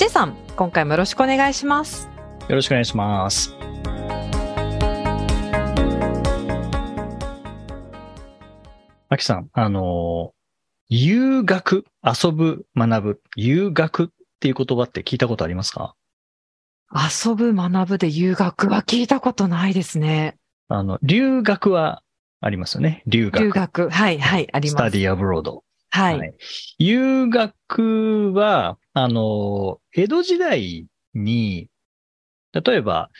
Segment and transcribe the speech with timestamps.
[0.00, 2.08] ジェさん、今回もよろしくお願いします。
[2.48, 3.54] よろしくお願いします
[9.10, 10.32] あきさんあの
[10.88, 14.08] 遊学遊ぶ学ぶ遊学っ
[14.40, 15.94] ていう言葉って聞いたことありますか？
[16.94, 20.38] 遊ぶ、学ぶで留学は聞いたことないですね。
[20.68, 22.02] あの留学は
[22.40, 23.90] ありますよね留学留学。
[23.90, 24.72] はい、はい、あります。
[24.72, 26.18] スタディアブロードはい。
[26.18, 26.34] はい
[26.78, 31.68] 遊学は、あの、江戸時代に、
[32.52, 33.10] 例えば、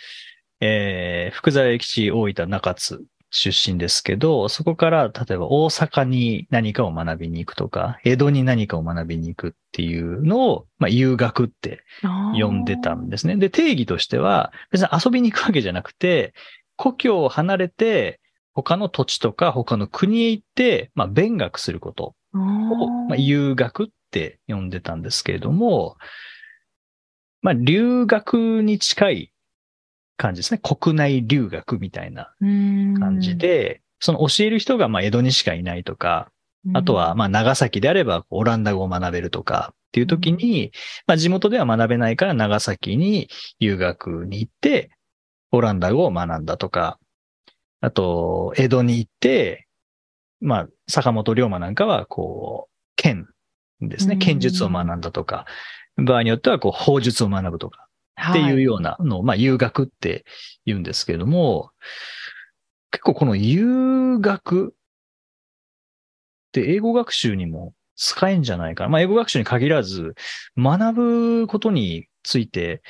[0.60, 11.84] えー福沢諭吉大分中津出身ですけど、そこから例えば大阪に何かを学びに行くとか、江戸に何かを学びに行くっていうのを、まあ、遊学って
[12.32, 13.36] 呼んでたんですね。
[13.36, 16.34] で、定義としては、別に遊びに行くわけじゃなくて、
[16.76, 18.20] 故郷を離れて、
[18.54, 25.96] 他の土地とか他の国へ行って、まあ、勉学することを、まあ、遊学って呼んでたんですけれども、
[27.42, 29.32] まあ、留学に近い
[30.16, 30.60] 感じですね。
[30.62, 36.30] 国内留学みたいな感じ、で、その教える人がまあ江戸にしかいないとか、
[36.66, 36.76] うん。
[36.76, 40.72] あとはまあ長崎であればオランダ語を学べるとかっていう時に、
[41.06, 43.28] まあ地元では学べないから長崎に
[43.60, 44.90] 留学に行って、
[45.52, 46.98] オランダ語を学んだとか、
[47.80, 49.66] あと、江戸に行って、
[50.40, 53.28] まあ、坂本龍馬なんかは、こう、剣
[53.80, 54.14] ですね。
[54.14, 55.46] うん剣術を学んだとか、
[55.96, 57.86] 場合によっては、こう、法術を学ぶとか、
[58.30, 60.24] っていうようなのを、まあ、遊学って
[60.66, 61.70] 言うんですけれども、
[62.90, 64.72] 結構この遊学っ
[66.52, 68.90] て英語学習にも使えんじゃないかな。
[68.90, 70.14] まあ、英語学習に限らず、
[70.56, 72.82] 学ぶことについて、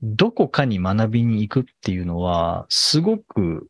[0.00, 3.68] どこかに学びに行くっていうのは、すごく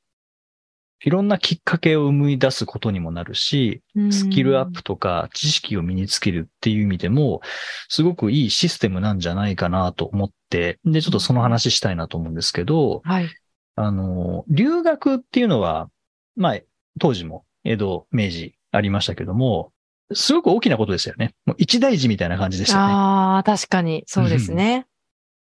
[1.01, 7.41] いろんなきっかけを生み出すことにもなるし、はいスキルアップとか知識を身につけるっていう意味でも、
[7.89, 13.29] すごくいいシステムなんじゃないかなと思って、で、ちょっとその話したいなと思うんですけど、はい。
[13.77, 15.89] あの、留学っていうのは、
[16.37, 16.59] まあ、
[17.01, 19.73] 当時も江戸、明治ありましたけども、
[20.13, 21.35] すごく大きなことですよね。
[21.45, 22.93] もう一大事みたいな感じですよね。
[22.93, 24.87] ああ、確かに、そうですね。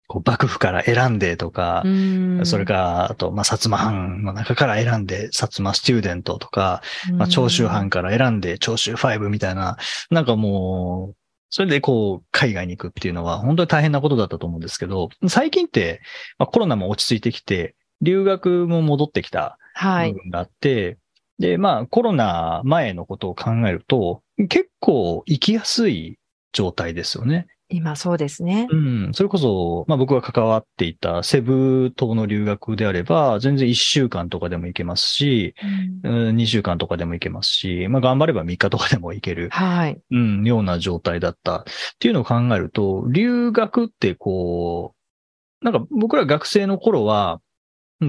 [0.08, 6.82] こう幕府から選んでとか、うんそれから、あと、まあ、薩摩藩の中から選んで、薩摩スチューデントとか、
[7.14, 9.78] まあ、長州藩から選んで、長州5みたいな、
[10.12, 11.16] なんかもう、
[11.50, 16.02] それでこう、海外に行くっていうのは、本当に大変なことだったと思うんですけど、最近って、
[16.38, 20.14] まあ、コロナも落ち着いてきて、留学も戻ってきたはい。
[20.14, 20.98] 部分があって、
[21.40, 26.18] で、まあ、コロナ前のことを考えると、結構行きやすい
[26.54, 27.48] 状態ですよね。
[27.70, 28.68] 今そうですね。
[28.70, 29.14] うん。
[29.14, 35.56] それこそ、まあ僕が関わっていたセブ島の留学であれば、全然1週間とかでも行けますし、
[36.03, 40.00] うん2週間とかでも行けますし、まあ頑張れば3日とかでも行ける、はい。
[40.12, 41.64] うん、ような状態だったっ
[42.00, 44.94] ていうのを考えると、留学ってこ
[45.62, 47.45] う、なんか僕ら学生の頃は、うん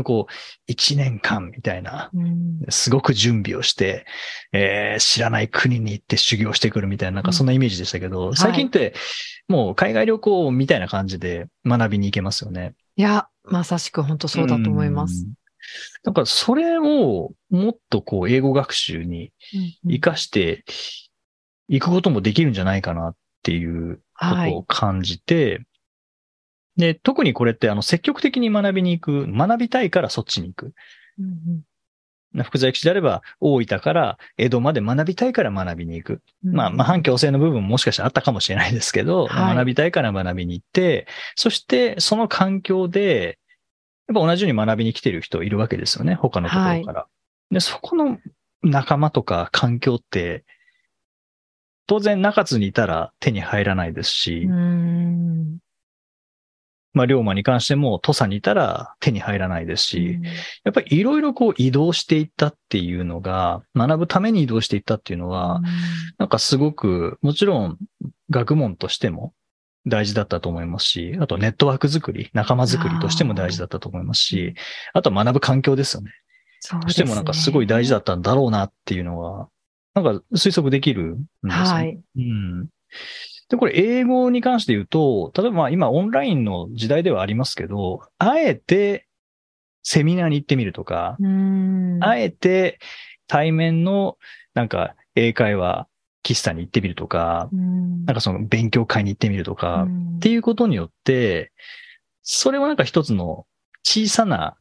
[0.05, 4.07] こう、1年間みたいな、うんすごく準備をして、
[4.53, 8.95] えー知らない国に行って修行してくるみたいな、なんかそんなイメージでしたけど、い最近って
[9.49, 12.75] もう海外旅行みたいな感じで学びに行けますよね。
[12.97, 15.25] いや、まさしく本当そうだと思います。
[15.25, 15.33] うん。
[16.05, 19.33] なんかそれをもっとこう英語学習に
[19.87, 20.65] 活かして
[21.69, 25.63] いくこともできるんじゃないかなっていうことを感じて、
[26.77, 30.73] で、特にこれってあの積極的に学びに行く、学びたいからそっちに行く。
[31.19, 31.63] うんうん
[32.43, 36.23] 福沢諭吉であれば、大分から江戸まで学びたいから学びに行く。
[36.45, 43.39] うんまあ、まあ、反強制の部分ももしかしたらあったかもしれないですけど、はい学びたいから学びに行って、そしてその環境で、
[44.09, 47.07] やっぱ同じように学びに来てる人いるわけですよね、他のところから。
[47.51, 48.19] で、そこの
[48.63, 50.45] 仲間とか環境って、
[51.87, 55.59] 当然中津にいたら手に入らないですし、うん
[56.97, 60.19] まあ、龍馬に関しても土佐にいたら手に入らないですし、
[60.65, 65.61] やっぱりいろいろこう移動していったっていうのが、学ぶために移動していったっていうのは、
[66.17, 67.79] なんかすごく、もちろん
[68.31, 69.35] 学問としても
[69.87, 74.55] 大事だったと思いますし、あとネットワーク作り、仲間作りとしても大事だったと思いますし、
[74.95, 76.13] あとは学ぶ環境ですよね。
[76.61, 77.97] そうとしてもなんかすごい大事だ。
[77.97, 79.49] だったんだろうなっていうのは、
[79.95, 81.53] なんか推測できるんですね。
[81.53, 82.01] はい。
[82.17, 82.69] うん。
[83.49, 89.07] で、これ英語に関して言うと、例えばまあ今オンラインの時代ではありますけど、あえて
[89.83, 91.99] セミナーに行ってみるとか、うん。
[92.03, 92.81] あえて
[93.29, 94.17] 対面の
[94.55, 95.87] なんか英会話
[96.25, 98.05] 喫茶に行ってみるとか、うん。
[98.05, 100.19] なんかその勉強会に行ってみるとか、っうん。
[100.19, 101.53] ていうことによって、
[102.23, 103.47] それはなんか一つの
[103.85, 104.57] 小さな、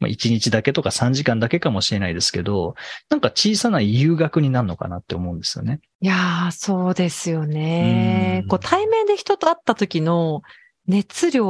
[0.00, 2.74] まあ、1日だけとか3時間だけかもしれないですけど、
[3.10, 5.80] なんか小さな遊学になるのかなって思うんですよね。
[6.00, 8.48] いやー、そうですよねうん。
[8.48, 10.42] こう対面で人と会った時の
[10.86, 11.48] 熱量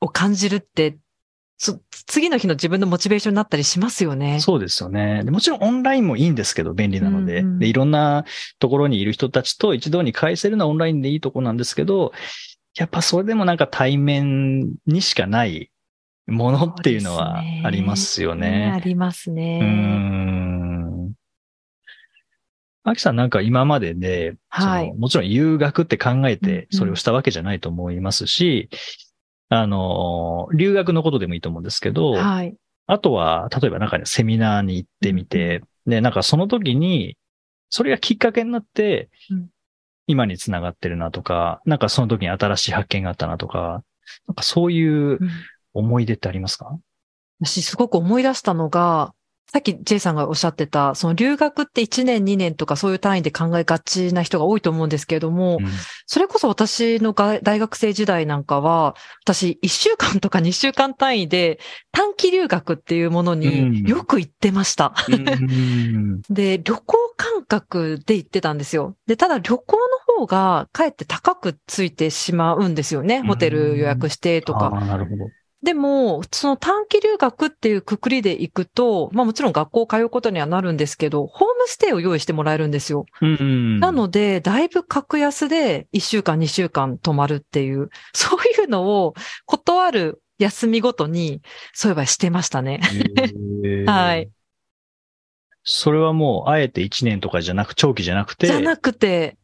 [0.00, 0.96] を感じるって、
[1.56, 4.38] そ次の日の自分のモチベーションになったりしますよね。
[4.40, 5.22] そうですよね。
[5.24, 7.40] でもちろんオンラインもいいんですけど、便利なので。
[7.40, 8.24] うんうんで、いろんな
[8.58, 12.12] ところにいる人たちと一度に返せるのはオンラインでいいとこなんですけど、
[12.76, 15.70] やっぱそれでもなんか対面にしかない
[16.26, 18.80] ものっていうのはありますよあね。
[18.84, 19.58] りますうーね。
[19.60, 21.12] ん。
[22.84, 28.68] アキさんなんか今までで、はいもちろん留学って考えうんうんてそれをしたわけじゃないと思いますし、
[29.48, 32.54] あの、留学のことでもいいと思うんですけど、はい。
[32.86, 37.16] あとは、例えばなんかね、セミナーに行ってみて、で、なんかその時に、
[37.70, 39.48] それがきっかけになってうん、
[40.06, 43.82] 今につながってるなとか、なんかその時に新しい発見があったなとか、
[44.28, 45.30] なんかそういううん
[45.74, 46.78] 思い出ってありますか？
[47.40, 49.12] 私すごく思い出したのが、
[49.52, 55.66] さっき J さんがおっしゃってた、その留学って1年2年とかそういう単位で考えがちな人が多いと思うんですけれども、うん
[56.06, 58.94] それこそ私のが大学生時代なんかは、
[59.24, 61.58] 私1週間とか2週間単位で
[61.92, 64.94] 短期留学っていうものうんによく行ってました。
[65.08, 68.96] うんで、旅行感覚で行ってたんですよ。
[69.06, 69.76] で、ただ旅行
[70.08, 73.22] の方がかえって高くついてしまうんですよね。
[73.22, 74.72] ホテル予約してとか。
[74.74, 75.24] ああ、なるほど。
[75.64, 83.06] でも、その短期留学っていうくくりで行くと、まあもちろん学校通うことにはなるんですけど、ホームステイを用意してもらえるんですよ。
[83.22, 89.14] うんなので、だいぶ格安で1週間2週間泊まるっていう、 そういうのを
[89.46, 91.40] 断る休みごとに、
[91.72, 92.80] そういえばしてましたね。
[93.86, 94.28] はい。
[95.62, 99.38] それはもう、あえて1年とかじゃなく、長期じゃなくて、じゃなくて、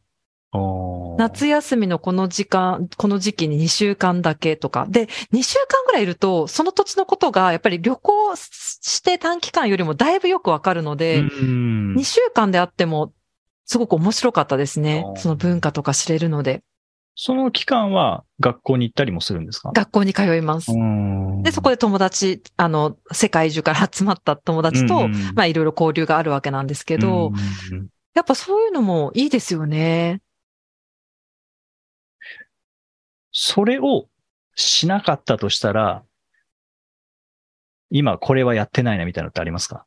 [1.17, 4.85] 夏休みのこの時間、この時期に2週間だけとか。
[4.89, 13.13] で、2週間ぐらいいると、その土地のことが、やっぱり旅行して短期間よりもだいぶよくわかるので、うん2週間であっても、
[13.65, 15.05] すごく面白かったですね。
[15.17, 16.63] その文化とか知れるので、
[17.15, 19.71] その期間は学校に行ったりもするんですか？
[19.73, 20.71] 学校に通います。
[20.71, 27.31] うんで、そこで友達、あの、世界中から集まった友達と、うんまあいろいろ交流があるわけなんですけど、
[27.71, 30.21] うんやっぱそういうのもいいですよね。
[33.31, 34.07] それを
[34.55, 36.03] しなかったとしたら、
[37.89, 39.85] 今これはやってないなみたいなのってありますか？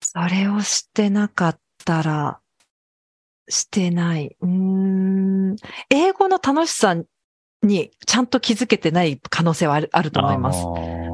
[0.00, 2.40] それをしてなかったら、
[3.48, 4.36] してない。
[4.40, 5.56] うーん。
[5.90, 6.96] 英語の楽しさ
[7.62, 10.64] にちゃんと気づけてない可能性はあるあると思います。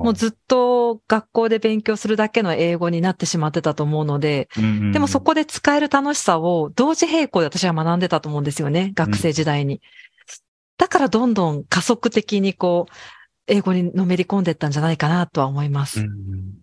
[0.09, 4.49] ももうずっと学校で勉強するだけの英語になってしまってたと思うので、
[4.93, 8.93] でもそこで使える楽しさを同時並行で私は学んでたと思うんですよね。
[8.95, 9.83] 学生時代に。
[10.79, 12.93] だからどんどん加速的にこう、
[13.49, 16.01] 英語にのめり込んでったんじゃないかなとは思います。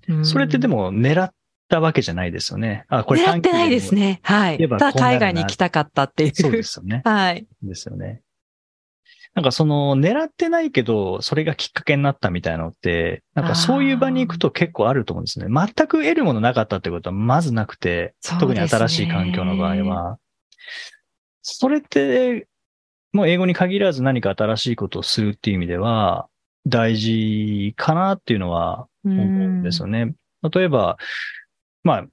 [0.07, 1.31] うんそれってでも狙っ
[1.67, 2.85] たわけじゃないですよね。
[2.89, 4.01] あ、これ狙ってないですね。
[4.01, 4.19] ね。
[4.23, 4.57] はい。
[4.57, 6.35] ただ海外に行きたかったっていう。
[6.35, 7.01] そうですよね。
[7.05, 7.45] はい。
[7.61, 8.21] ですよね。
[9.35, 15.47] なんかその狙ってないけど、それがきっかけになったみたいなのって、なんかそういう場に行くと結構あると思うんですね。
[15.47, 20.17] 全く得るものなかったってことはまずなくて、ね特に新しい環境の場合は。
[21.41, 22.47] それって、
[23.11, 26.27] もう英語に限らず何か新しいことをするっていう意味では、
[26.65, 30.15] 大事かなっていうのは思うんですよね。
[30.49, 30.97] 例えば、
[31.83, 32.05] ま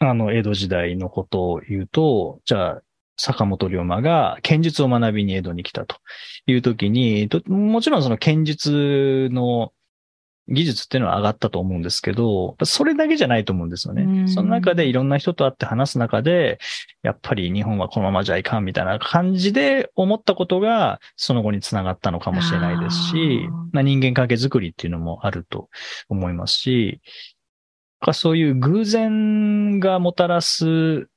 [0.00, 2.82] あ、あの、江戸時代のことを言うと、じゃあ、
[3.16, 5.96] 坂本龍馬が剣術を学びに江戸に来たと
[6.46, 9.72] いう時に、ともちろんその剣術の
[10.48, 14.02] 技術っていうのは上がったと思うんですけど、それだけじゃないと思うんですよね。
[14.02, 16.58] うんその中でいろんな人と会って話す中で、
[17.02, 25.68] やっぱり日本はこのままじゃいかんみたいな感じで思ったことがその後につながったのかもしれないですしまあ、人間関係づくりっていうのもあると
[26.08, 27.00] 思いますし、
[28.12, 31.08] そういう偶然がもたらす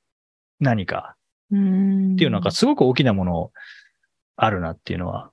[0.60, 1.19] 何かうん
[1.52, 3.52] っていうなんかすごく大きなもの
[4.36, 5.32] あるなっていうのは。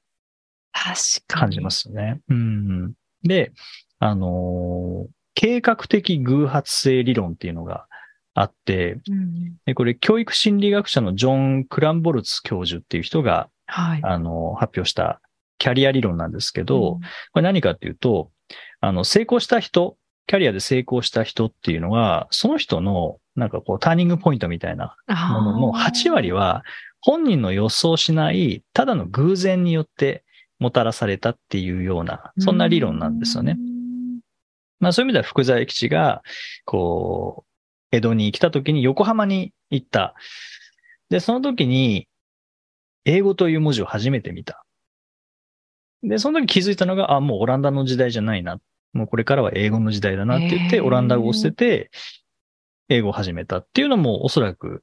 [1.27, 1.71] 感じま。
[1.71, 2.21] すよね。
[2.29, 2.93] うん。
[3.23, 3.53] で、
[3.99, 5.09] あのー
[5.39, 7.87] 計画的偶発性理論っていうのが
[8.33, 14.01] あって、うんでこれ教育心理学者のジョン・クランボルツ教授っていう人が、はい。
[14.03, 15.21] あのー発表した
[15.59, 17.07] キャリア理論なんですけど、うんこ
[17.37, 18.31] れ何かっていうと、
[18.81, 19.97] あの、成功した人、
[20.27, 26.65] キャリアで成功した人っていうのは、その人の、なんかこう、ターニングポイントみたいなものの8割は、
[27.01, 30.25] 本人の予想しない、ただの偶然によって
[30.59, 33.57] もたらされたっていうような、そんな理論なんですよね。
[34.81, 36.23] まあそういう意味では福沢諭吉が、
[36.65, 37.45] こ
[37.93, 40.15] う、江戸に来た時に横浜に行った。
[41.09, 42.09] で、その時に、
[43.05, 44.65] 英語という文字を初めて見た。
[46.03, 48.59] で、その時気づいたのが、あ、もうオランダの時代じゃないな。
[48.97, 51.91] もうこれからは英語の時代だなって言って、オランダ語を捨てて、
[52.89, 54.83] 英語を始めたっていうのもおそらく、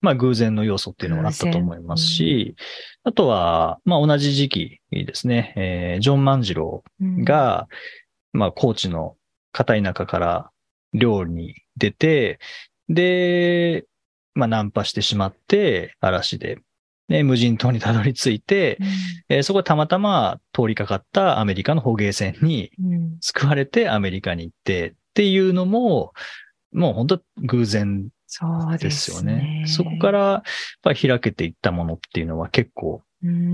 [0.00, 2.56] まあ偶然の要素っていうのがあったと思いますし、
[3.04, 7.68] あとは、まあ同じ時期にですね、えージョン万次郎うん、が、
[8.32, 9.16] まあ、高知の
[9.52, 10.50] 片田舎から
[10.94, 12.38] 漁に出て、
[12.88, 13.84] で、
[14.34, 16.58] まあ、ナンパしてしまって、嵐で、
[17.12, 18.78] で、無人島にたどり着いて、
[19.28, 26.14] えーそこでたまたま通りかかったアメリカの捕鯨船にうんうん救われてアメリカに行ってっていうのも、
[26.72, 28.08] もう本当偶然
[28.78, 29.62] でですすよね。
[29.62, 29.64] ね。
[29.66, 30.42] そこから、やっ
[30.82, 33.02] ぱり開けていったものっていうのは結構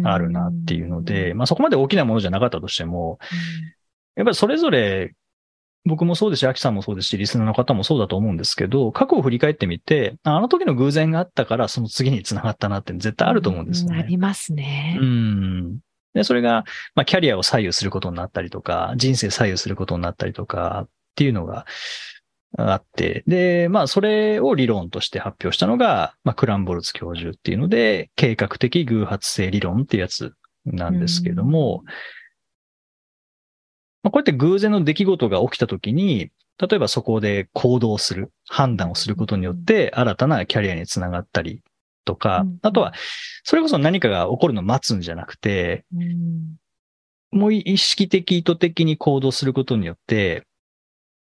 [0.05, 3.19] あるなっていうので、まあそこまで大きなものじゃなかったとしても、
[4.15, 5.15] やっぱりそれぞれ、
[5.89, 13.99] 僕もそうですし、アキさんもそうですし、リスナーの方もそうだと思うんですけど、過去を振り返ってみて、ああの時の偶然があったから、その次に繋がったなって絶対あると思うんですよね。
[13.99, 14.97] ありますね。
[15.01, 15.79] うん。
[16.15, 16.65] で、それが、
[16.95, 21.67] まあ、キャリアを左右することになったりとか、人生左右することになったりとか、っていうのが
[22.57, 30.33] あって、で、まあ、それを理論として発表したのが、まあ、クランボルツ教授っていうので、計画的偶発性理論っていうやつ
[30.65, 31.83] なんですけども、
[34.09, 41.63] まあ、こうやって偶然の出来事が起きたときに、例えばそこで行動する、判断をすることによって、新たなキャリアにつながったり
[42.07, 42.95] とかうん、あとは、
[43.45, 46.57] それこそ何かが起こるのを待つんじゃなくて、うん。
[47.31, 50.47] もう意識的、意図的に行動することによって、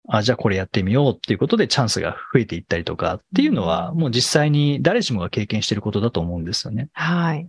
[0.09, 6.89] あ、じゃあこれやってみようっていうことでチャンスが増えていったりとかっていうのは、もう実際に誰しもが経験していることだと思うんですよね。
[6.93, 7.49] はい。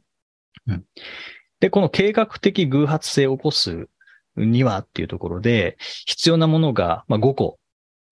[1.59, 3.87] で、この計画的偶発性を起こす
[4.37, 7.57] にはっていうところで、必要なものが、まあ、5個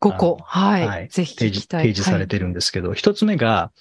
[0.02, 0.38] 5個。
[0.44, 0.88] はい。
[0.88, 1.68] はいぜひ提示。
[1.68, 3.72] 提示されてるんですけど、一、つ目が、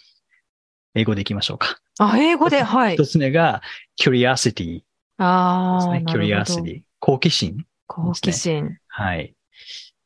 [0.95, 1.79] 英語でいきましょうか。
[1.99, 2.21] はい。
[2.21, 3.07] あ、英語で、はい一。
[3.07, 3.63] つ目が、
[4.01, 4.85] curiosity です
[5.19, 6.83] ああ、curiosity。
[6.99, 7.65] 好奇心。
[7.87, 8.79] 好奇心。
[8.89, 9.35] はい。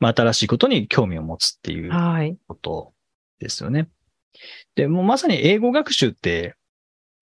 [0.00, 2.36] まあ、新しいことに興味を持つっていうはい。
[2.48, 2.92] こと
[3.38, 3.88] ですよね。
[4.74, 6.56] で、もうまさに英語学習って、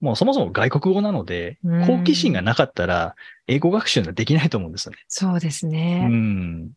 [0.01, 3.15] もうそもそも外国語なのでうん、好奇心がなかったら、
[3.47, 4.99] 英語学習ができないと思うんですよね。
[5.09, 6.01] そうですうね。
[6.07, 6.71] ん。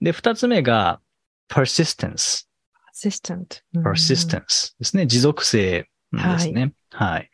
[0.00, 1.00] で、二つ目が、
[1.48, 2.46] persistence。
[2.94, 3.62] persistent。
[3.74, 5.06] persistence ですね。
[5.06, 6.72] 持続性ですね。
[6.90, 7.30] はい。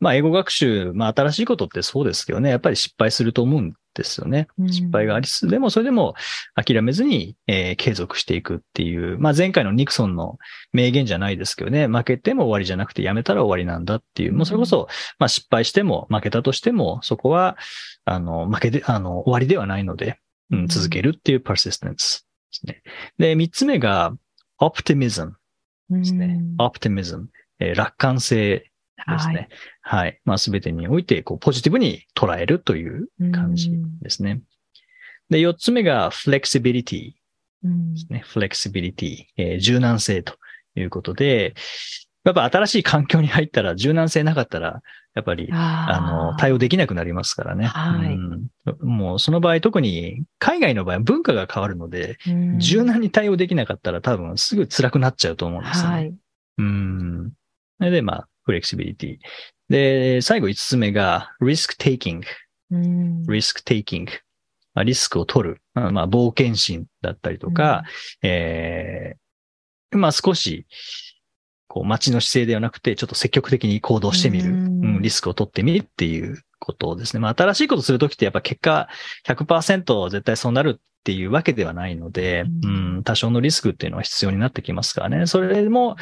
[0.00, 4.46] まあ、英語学習、まあ、新しいことってそうですけどね、やっぱり失敗すると思うんですよね。
[4.58, 4.72] うん。
[4.72, 6.14] 失敗がありつつ、でもそれでも
[6.54, 10.38] 諦めずに、えー継続していくっていう、まあ、前回のニクソンの
[10.72, 14.88] 名言じゃないですけどね、負けても終わりじゃなくてやめたら終わりなんだっていう、もうそれこそ、
[15.18, 17.56] まあ、失敗しても負けたとしても、そこは、
[18.04, 20.18] あの、負けで、あの、終わりではないので、
[20.50, 20.64] ううん。
[20.64, 21.96] ん、続けるっていう persistence で
[22.50, 22.82] すね。
[23.18, 24.12] で、三つ目が
[24.60, 25.32] optimism
[25.90, 26.40] ですね。
[26.58, 27.26] optimism、
[27.60, 29.48] えー楽観性ですね。
[29.82, 30.20] はい。
[30.24, 33.70] まあ、すべてにおいて、こう、ポジティブに捉えるという感じ
[34.02, 34.40] ですね。
[35.30, 37.12] で、四つ目が flexibility
[37.64, 38.24] うんですね。
[38.26, 40.34] flexibility、えー柔軟性と
[40.76, 41.54] いうことで、
[42.24, 44.82] やっぱ新しい環境に入ったら柔軟性なかったら、
[45.14, 46.00] やっぱり、ああ
[46.32, 47.66] の、対応できなくなりますからね。
[47.66, 48.48] はいうん
[48.80, 55.94] もうその場合、特に海外の場合は文化が変わるので、応柔軟に対応できなかったら多分すぐ辛くなっちゃうと思うんですよね。
[55.94, 56.14] はい。
[56.58, 57.32] うん。
[57.78, 59.18] それで、まあ、フレキシビリティ。
[59.68, 62.22] で、最後5つ目が、risk taking。
[62.70, 63.22] うん。
[63.26, 64.06] risk taking。
[64.74, 65.62] まあ、リスクを取る。
[65.74, 67.84] まあ、まあ冒険心だったりとか、
[68.22, 69.26] えー
[69.96, 70.66] まあ少し、
[71.76, 74.50] こう、待ちの姿勢ではなくて、ちょっと積極的に行動してみる。
[74.50, 77.20] ううんん、リスクを取ってみるっていうことですね。
[77.20, 78.88] まあ新しいことするときってやっぱ結果
[79.26, 85.26] 100%絶対そうなるっていうわけではないので、ううんん、多少のリスクっていうのは必要になってきますからね。
[85.26, 85.96] それも、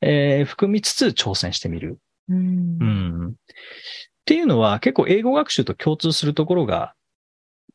[0.00, 1.98] えー含みつつ挑戦してみる。
[2.30, 3.28] うんうん。
[3.28, 3.32] っ
[4.24, 6.94] ていうのは結構英語学習と共通するところが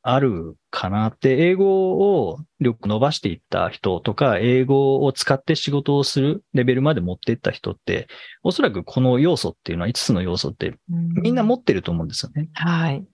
[0.06, 1.94] あるかなって、英語
[2.28, 8.08] を力伸ばしていった人とか、英語を使って仕事をするレベルまで持っていった人って、
[8.44, 12.50] おそらくこの要素っていうのは5つの要素ってみんな持ってると思うんですよね。
[12.54, 13.06] はい。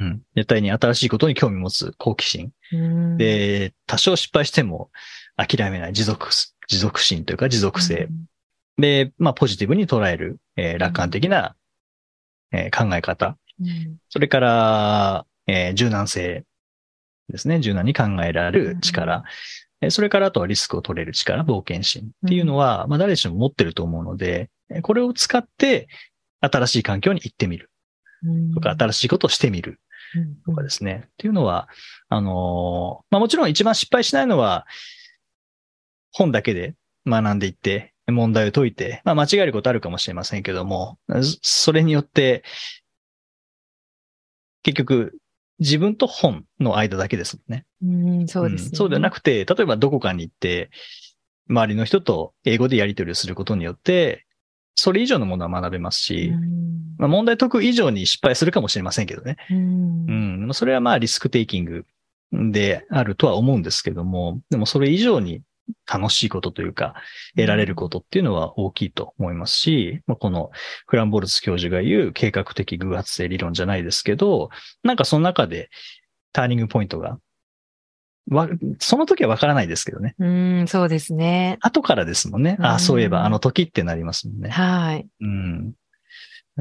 [0.00, 0.22] うん。
[0.36, 2.52] 絶対に新しいことに興味持つ好奇心。
[2.72, 4.90] うん、で、多少失敗しても
[5.36, 6.28] 諦めない持続、
[6.68, 8.08] 持続心というか持続性。
[8.76, 11.56] で、まあポジティブに捉える、えー楽観的な、
[12.52, 13.38] えー考え方。
[13.60, 13.96] うん。
[14.10, 16.44] それから、えー柔軟性
[17.28, 17.60] ですね。
[17.60, 19.24] 柔軟に考えられる力。
[19.80, 25.88] えーそれからあとはリスクを取れる力、冒険心っていうのは、まあ誰しも持ってると思うので、えーこれを使って
[26.40, 27.70] 新しい環境に行ってみる。
[28.54, 29.80] とか、新しいことをしてみる。
[30.46, 31.02] とかでですね。
[31.06, 31.68] っていうのは、
[32.08, 34.66] あのーまあもちろん一番失敗しないのは、
[36.12, 36.74] 本だけで
[37.06, 42.42] 学んでいって、問題を解いて、まあ間違えることあるかもしれませんけども、そそれによって、
[44.62, 45.18] 結局、
[45.60, 47.66] 自分と本の間だけですもんね。
[47.82, 48.70] うん、そうですね。
[48.72, 50.70] んそうではなくて、例えばどこかに行って、
[51.48, 54.26] 周りの人と英語でやり取りをすることによって、
[54.74, 59.36] それ以上のものは学べますし、うんまあ、問題解く以上に失敗するかもしれませんけどね。
[59.50, 60.54] うんうん。
[60.54, 61.86] それはまあリスクテイキング
[62.32, 65.42] であるとは思うんですけども、でもそれ以上に
[65.90, 66.94] 楽しいことというか、
[67.36, 70.50] 得られることっていうのは大きいと思いますし、まあ、この
[70.86, 74.50] フランボルツ教授が言う計画的偶発性理論じゃないですけど、
[74.82, 75.70] なんかその中で
[76.32, 77.18] ターニングポイントが、
[78.30, 80.14] わ、その時はわからないですけどね。
[80.18, 81.58] うん、そうですね。
[81.60, 82.56] 後からですもんね。
[82.60, 84.50] ああ、うんそういえばあの時ってなりますもんね。
[84.50, 85.06] はい。
[85.20, 85.74] うん。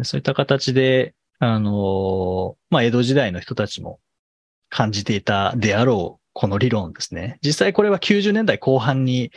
[0.03, 3.99] そういった形で、あのーまあ、江戸時代の人たちも
[4.69, 7.37] 感じていたであろう、この理論ですね。
[7.41, 9.31] 実際これは90年代後半に、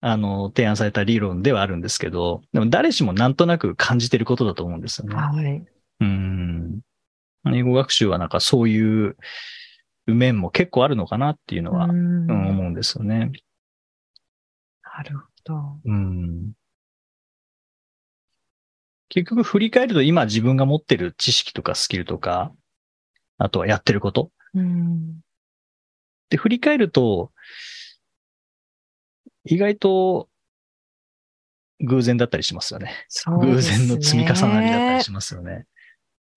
[0.00, 5.16] あの、提案された理論ではあるんですけど、でも誰しもなんとなく感じてることだと思うんですよね。
[5.16, 5.64] はい。
[6.00, 6.80] うん。
[7.52, 9.16] 英語学習はなんかそういう
[10.06, 13.32] 面も結構あるのかなっていうのは、ううんん思うんですよね。
[14.82, 15.78] なるほど。
[15.84, 16.52] うん。
[19.08, 22.52] 結局振り返ると今自分が持ってる知識とかスキルとか、
[23.38, 24.30] あとはやってること。
[24.54, 25.20] うん。
[26.30, 27.32] で、振り返ると、
[29.44, 30.28] 意外と
[31.80, 32.86] 偶然だったりしますよね。
[32.86, 35.66] ね然の積み重なりだったりしますよね。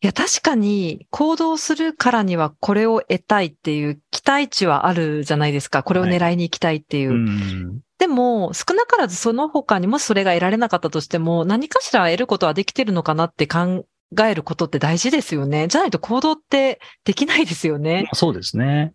[0.03, 5.83] いや、確かに行動するからにはこれを得たいっていう期待値はあるじゃないですか。
[5.83, 7.11] これを狙いに行きたいっていう。
[7.11, 7.81] うん。
[7.99, 13.85] でも、少なからずその他にもしそれが得られなかったとしても、何かしら得ることはできてるのかなって考
[14.23, 15.67] えることって大事ですよね。
[15.67, 18.09] じゃないと行動ってできないですよね。
[18.13, 18.93] そうですね。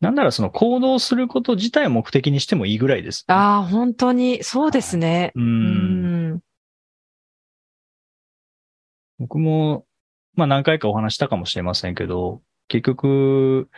[0.00, 3.24] なんならその行動すること自体を目的にしてもいいぐらいです。
[3.26, 5.32] ああ、本当に、そうですね。
[5.34, 5.40] う。
[5.40, 6.40] うんん。
[9.18, 9.84] 僕も、
[10.34, 13.68] まあ何回かお話したかもしれませんけど、結局、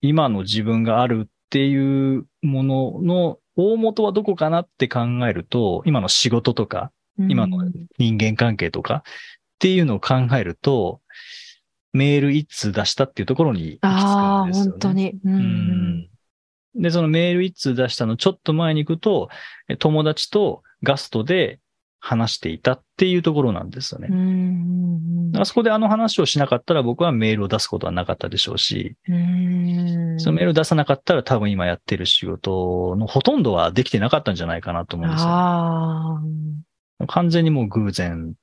[0.00, 7.58] 今の自分があるっていうものの大元はどこかなって考えると、今の仕事とか今の
[7.98, 9.02] 人間関係とかっ
[9.58, 11.00] ていうのを考えると、
[11.94, 14.70] メール一通出したっていうところに行き着くああ、んですよね。
[14.72, 15.10] 本当に。
[15.12, 15.20] う。
[15.24, 16.08] うんん。
[16.74, 19.30] で、そのメール一通出したのちょっと前に行くと、
[19.68, 21.60] え友達とガストで
[22.00, 24.14] 話していたっていうところなんですよねう。
[24.14, 25.32] ん。
[25.36, 30.16] あそこであの話をしなかったら僕はメールを出すことはなかったでしょうし、うん。
[30.18, 35.28] そのメールを出さなかったら多分今やってる仕事のほとんどはできてなかったんじゃないかなと思うんですよ。
[35.30, 36.20] あ
[37.06, 38.34] 完全にもう偶然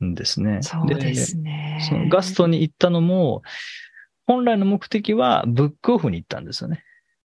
[0.00, 0.58] ですね。
[0.58, 1.78] あ、そうですね。
[1.88, 3.42] そのガストに行ったのも、
[4.26, 6.84] 本来の目的はブックオフに行ったんですよね。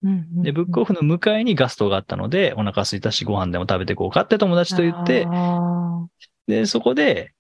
[0.03, 6.07] うんうんで、ブックオフの向かいにガストがあったので、お腹空いたしご飯でも食べてこうかって友達と言って、あ
[6.47, 7.33] で、そこで、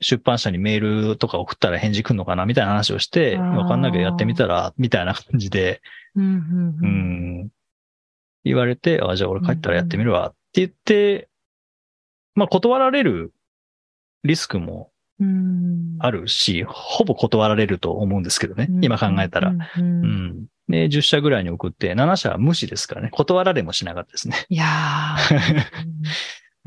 [0.00, 7.48] 出版社にメールとか送ったら返事来るのかなみたいな話をして、わかんないけどやってみたら、みたいな感じで、ーうんうんううんん、
[8.44, 11.28] 言われて、あ、じゃあ俺帰ったらやってみるわって言って、
[12.36, 13.32] まあ断られる
[14.22, 19.54] リスクもうんあるし、ほぼ断られると思うんですけどね、今考えたら。。
[19.78, 20.46] うん。
[20.68, 23.08] で、10社ぐらいに送って、7社は無視ですからね。
[23.10, 24.44] 断られもしなかったですね。
[24.48, 25.62] いやー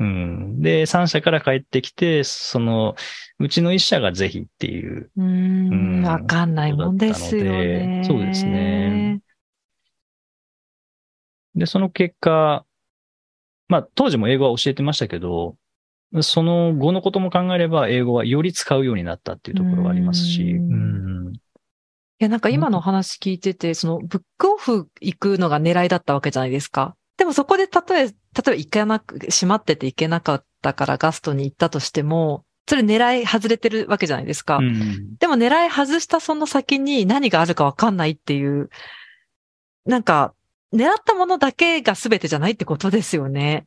[0.00, 0.62] うん。
[0.62, 2.96] で、3社から帰ってきて、その、
[3.38, 5.10] うちの1社がぜひっていう。
[5.16, 8.02] ううんん、わかんないもんですよね。
[8.04, 9.20] そうですね。
[11.54, 12.64] で、その結果、
[13.70, 15.54] まあ、当時も英語は教えてましたけど、
[16.22, 21.34] その後のことも考えれば、英語はより使うようになったっていうところがありますし、うんうん。
[21.34, 21.38] い
[22.18, 26.96] や、なんか今のお話聞いてて、そのブックオフ行くのが狙いだったわけじゃないですか。
[27.16, 34.56] でもそこで例え、例えば行けなく、閉まってて行けなかったからガストに行ったとしても、それ狙い外れてるわけじゃないですか。
[34.56, 38.68] うんでも狙い外したその先に何があるかわかんないっていう、
[39.84, 40.34] なんか、
[40.72, 43.66] 狙ったものだけが全てじゃないってことですよね。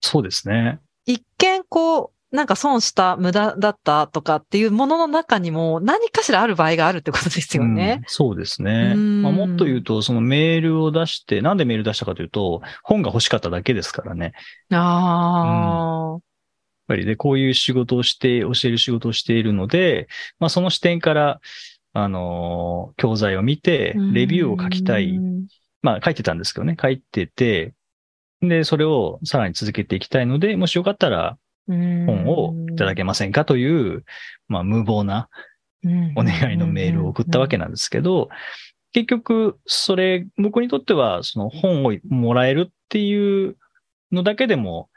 [0.00, 0.80] そうですね。
[1.06, 8.04] 一見こう、なんか損した、無駄だったとかっていうものの中にも何かしらある場合があるってことですよねうん。
[8.08, 8.94] そうですね。
[8.96, 14.32] うんまあ、もっと言うと、そのメールを出して、なんでメール出したかというと、本が欲しかっただけですからね。
[14.70, 16.20] ああ、やっ
[16.88, 20.08] ぱりで、こういう仕事をして、教える仕事をしているので、
[20.40, 21.40] まあ、その視点から、
[21.96, 25.20] あのー教材を見て、レビューを書きたい。
[25.84, 27.74] うんまあ、書いてたんですけどね、書いてて、
[28.40, 31.36] で、それをさらに続けていきたいので、もしよかったら
[31.68, 33.44] 本本をいただけませんか？
[33.44, 34.04] という、
[34.48, 35.28] まあ、無謀な
[36.16, 38.28] お願いのメールを送ったわけなんですけど、
[38.92, 43.56] 結局、それ、僕にとっては、その本をもらえるっていう
[44.12, 44.88] のだけでも、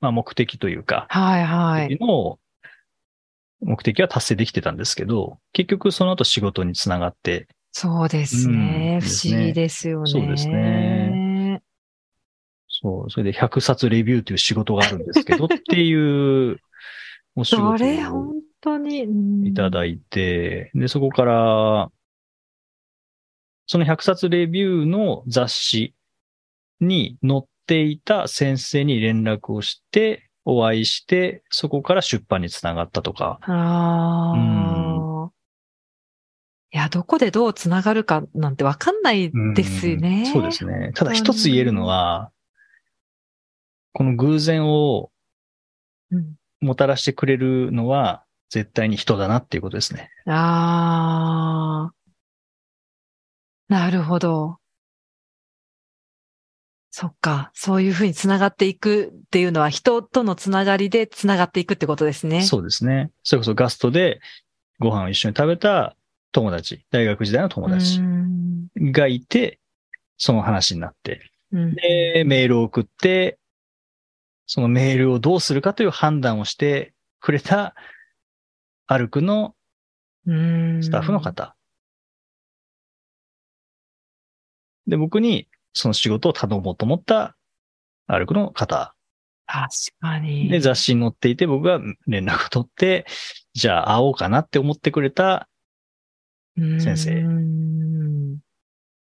[0.00, 1.98] まあ、目的というか、はいはい。
[2.00, 2.38] の
[3.60, 9.00] 目的は達成できてたんですけど、結局その後仕事につながって、そうですね。
[9.02, 10.10] うん不思議ですよね。
[10.10, 11.60] そうですね。
[12.68, 16.58] そう、それで100冊レビューという仕事があるんですけどっていう
[17.34, 18.32] お仕そ事れ、を
[19.44, 21.90] いただいて、で、そこから、
[23.66, 25.94] その100冊レビューの雑誌
[26.80, 35.13] に載っていた先生に連絡をして、お会いして、そこから出版につながったとか、ああ。
[36.74, 40.24] いや、どこでどうつながるかなんてわかんないですよね。
[40.26, 40.90] うんそうですね。
[40.96, 42.32] ただ一つ言えるのは、
[43.92, 45.12] この偶然を
[46.10, 50.10] うんもたらしてくれるのは、絶対に人だなっていうことですね。
[50.26, 51.94] ああ。
[53.68, 54.58] なるほど。
[56.90, 57.50] そっか。
[57.54, 62.42] そういうふうにつながっていくっていうのは人とのつながりでつながっていくってことですね。
[62.42, 63.10] そうですね。
[63.22, 64.20] それこそガストで
[64.80, 65.96] ご飯を一緒に食べた
[66.34, 69.60] 友達、大学時代の友達うんがいて、
[70.18, 73.38] その話になって、うんで、メールを送って、
[74.46, 77.76] そのメールをどうするかという判断をしてくれた、
[78.86, 79.54] アルクの
[80.26, 81.54] うんスタッフの方。
[84.88, 87.36] で、僕にその仕事を頼もうと思った
[88.08, 88.94] アルクの方。
[89.46, 89.68] 確
[90.00, 90.48] かに。
[90.48, 93.06] で、雑誌に載っていて僕が連絡を取って、
[93.52, 95.48] じゃあ会おうかなって思ってくれた
[96.56, 98.36] 先生うんっ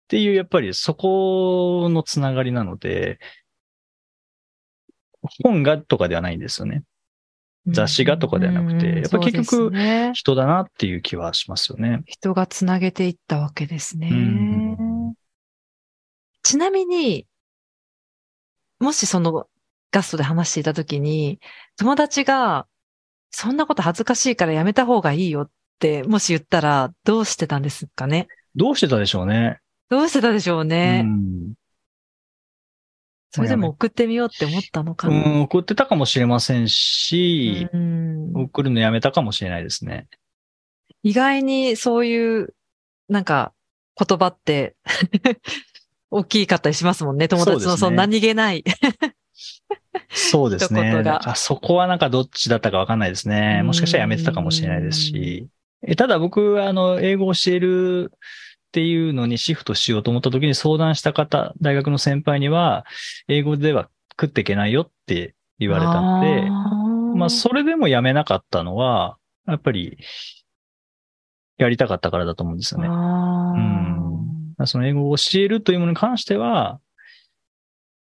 [0.08, 3.20] ていう、やっぱりそこのつながりなので、
[5.44, 6.84] 本がとかではないんですよね。
[7.68, 9.72] 雑誌がとかではなくてうんやっぱ結局
[10.14, 12.02] 人だなっていう気はしますよね。
[12.06, 14.10] 人がつなげていったわけですね。
[14.12, 15.14] うん
[16.42, 17.28] ちなみに、
[18.80, 19.48] もしその
[19.92, 21.40] ガストで話していたときに、
[21.78, 22.66] 友達が、
[23.30, 25.54] そんなこと恥ずかしいからやめた方がいいよって、
[26.08, 28.28] もし言ったら、どうしてたんですかね？
[28.56, 29.60] どうしてたでしょうね。
[29.90, 31.04] どうしてたでしょうね？
[31.06, 31.54] うん
[33.32, 35.14] それでも送ってみようって思ったのかな？
[35.14, 40.08] うん、送ってたかもしれませんし、うん送るのやめたかもしれないですね。
[41.04, 42.56] 意外にそういう、
[43.08, 43.54] なんか、
[43.96, 44.76] 言葉って、
[46.10, 47.28] 大きかったりしますもんね。
[47.28, 48.64] 友達のその何気ない。
[50.10, 51.04] そうですね。
[51.36, 53.62] そこはなんかどっちだったかわかんないですね。
[53.64, 55.48] もしかしたらやめてたかもしれないですし。
[55.82, 62.86] えただ僕はあの、英語を教えるっていうのにシフトしようと思った時に相談した方、大学の先輩には、
[63.28, 66.50] 英語では食っていけないよって言われたので、
[67.18, 69.98] まあそれでもやめなかったのは、やっぱり、
[71.58, 72.88] やりたかったからだと思うんですよね。
[72.88, 72.92] う
[74.64, 74.68] ん。
[74.68, 76.80] その英語を教えるというものに関しては、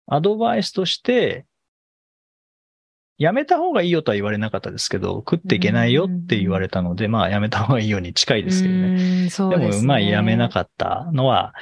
[0.06, 1.44] アドバイスとして、
[3.18, 9.28] やめた方がいいよとは言われなかったですけど、食っていけないよって言われたので、まあやめた方がいいように近いですけどね。
[9.56, 11.54] でねも、まあやめなかったのは、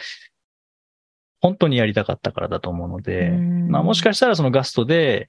[1.40, 5.29] 本当にやりたかったからだと思うので、うんまあもしかしたらそのガストで、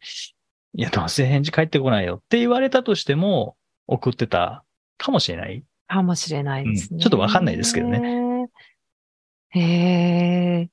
[0.73, 3.55] いや、どうせ返事返ってこないよって言われたとしても、
[3.87, 4.63] 送ってた
[4.97, 5.63] かもしれない。
[5.87, 6.95] かもしれないですね。
[6.95, 8.47] うんちょっとわかんないですけどね。
[9.49, 10.69] へえ。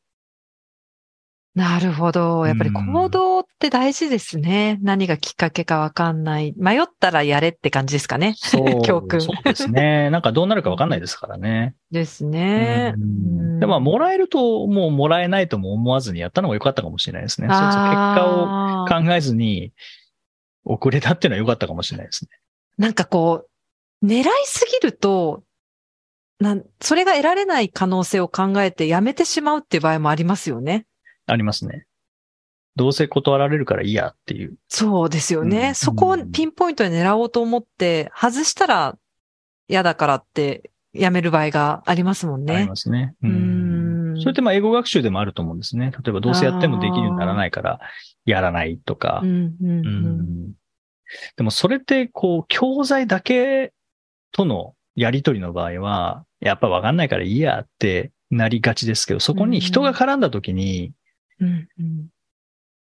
[1.55, 2.47] なるほど。
[2.47, 4.79] やっぱり行動って大事ですね。
[4.81, 6.55] 何がきっかけかわかんない。
[6.57, 8.35] 迷ったらやれって感じですかね。
[8.39, 8.81] そう。
[8.83, 10.09] 教訓そうですね。
[10.09, 11.75] なんかどうなるかわかんないですからね。
[11.91, 12.95] ですね。
[12.97, 17.47] うんうんでもまあ、もらえると、もうもらえないとも思わずにやったのが良かったかもしれないですね。
[17.49, 19.73] そうそう結果を考えずに
[20.65, 22.31] 遅れたっていうのは良かったかもしれないですね。
[22.79, 23.47] なんかこ
[24.03, 25.45] う、狙いすぎると、
[26.41, 30.87] なん、それが得られない可能性を考えてやめてしまうっていう場合もありますよね。
[31.27, 31.87] ありますね。
[32.75, 34.57] どうせ断られるからいいやっていう。
[34.69, 35.69] そうですよね。
[35.69, 38.97] うんそこをピンポイントで狙おうと思って、外したら
[39.69, 42.67] 嫌だからってやめる場合がありますもんありね。
[42.67, 43.15] ますね。
[43.23, 44.21] ううんん。
[44.21, 45.91] それってまあ英語学習でもあると思うんですね。
[45.93, 47.81] 例えばどうせやってもできるようにならないから、
[48.25, 49.27] やらないとかう。
[49.27, 50.53] んうんううんん
[51.37, 53.75] でもそれって、こう、教材だけ
[54.33, 60.93] とのやりとりの場合は、やっぱわかんないからいいやってなりがちですけど、そこに人が絡んだ時に、
[61.43, 62.09] うんうん。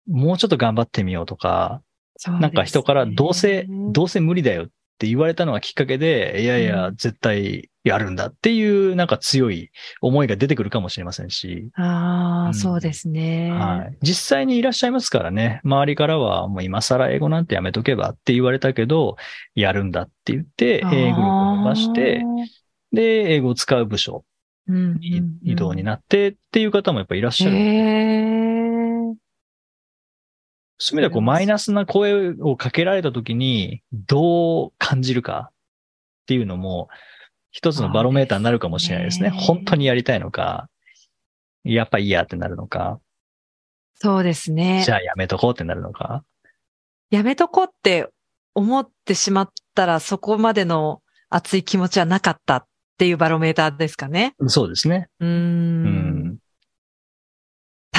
[0.07, 1.83] もうちょっと頑張ってみようとか、
[2.27, 2.39] ね。
[2.41, 4.69] なんか人からどうせ、どうせ無理だよっ
[4.99, 9.71] て言われたのがきっかけで、いやいやう、絶対やるんだっていうなんか強い
[10.03, 12.55] 思いが出てくるかもしれませんし、ああ、うん。
[12.55, 13.51] そうですね。
[13.51, 13.99] はい。
[14.03, 19.17] 実際にいらっしゃいますからね、周りからはもう今更英語なんてやめとけばって言われたけど、
[19.55, 22.23] やるんだって言って、英語力を伸ばして、
[22.93, 24.30] で、英語を使う部署に
[25.43, 27.53] 移動にななってっていう方もやっぱいらっしゃる。
[30.83, 35.55] そういう意味ではこうマイナスな声をかけられた時にどう感じるかっ
[36.27, 36.89] ていうのも
[37.51, 39.29] 一つのバロメーターになるかもしれないですね。
[39.31, 40.69] すね本当にやりたいのか、
[41.65, 43.01] やっぱいいやってなるのか、
[44.03, 44.91] そうですねじ。
[44.91, 46.25] ゃあやめとこうってなるのか。
[47.11, 48.09] やめとこうって
[48.55, 52.65] 思ってしまったら、そこまでの熱い気持ちはなかったっ
[53.01, 54.35] ていうバロメーターですかね。
[54.49, 55.09] そうですね。
[55.21, 55.27] うー。
[55.27, 56.39] うん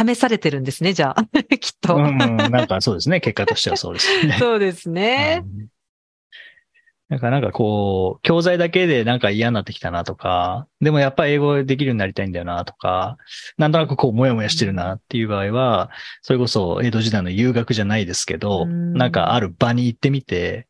[0.06, 0.14] ん。
[0.14, 1.26] 試されてるんですね、じゃあ。
[1.58, 1.96] きっと。
[1.96, 3.20] うん、なんかそうですね。
[3.20, 4.34] 結果としてはそうですね。
[4.40, 5.42] そうですね。
[5.44, 5.68] うん
[7.10, 13.18] なんか、なんかこう、教材だけでなんか嫌になってきたなとか、でもやっぱり英語できるようになりたいんだよなとか、
[13.58, 15.90] なんとなくこう、もやもやしてるなっていう場合は、
[16.22, 20.68] それこそ江戸時代の遊学じゃないですけど、うんなんかある場に行ってみて、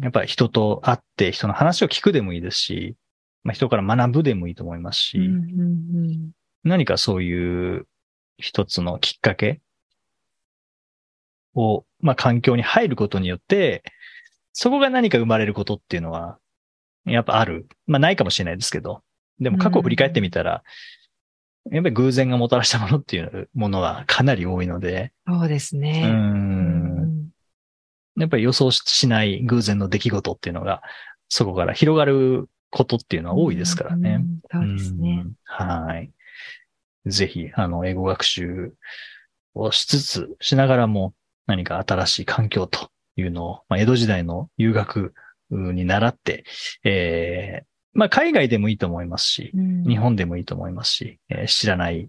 [0.00, 2.94] やっぱり人と会って人の話を聞くでもいいですし、
[3.44, 6.30] まあ、人から学ぶでもいいと思いますし、うんうんうん
[6.64, 7.86] 何かそういう
[8.36, 9.60] 一つのきっかけ
[11.54, 13.82] を、まあ、環境に入ることによって、
[14.52, 16.38] そこが何か生まれることっていうのは、
[17.04, 17.68] やっぱある。
[17.86, 19.02] まあ、ないかもしれないですけど、
[19.40, 20.62] でも過去を振り返ってみたら、
[21.70, 26.06] やっぱり偶然がもたらしたものっていうものはかなり多いので、そうですうね。
[26.08, 27.28] ん、
[28.16, 30.82] やっぱり予想しない偶然の出来事っていうのが、
[31.28, 34.24] そこから広がることっていうのは多いですからね。
[34.52, 34.66] うん。
[34.66, 35.28] そうですねう。
[35.28, 36.10] んはい。
[37.06, 38.74] ぜひ、あの、英語学習
[39.54, 41.14] をしつつ、しながらも
[41.46, 45.14] 何か新しい環境というのを、まあ、江戸時代の遊学
[45.50, 46.44] に習って、
[46.84, 52.08] えーまあ、海外でもいいと思いますし、うん日本でもいいと思いますし、えー知らない